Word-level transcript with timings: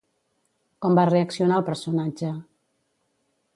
Com 0.85 0.95
va 0.99 1.03
reaccionar 1.09 1.61
el 1.61 1.67
personatge? 1.69 2.33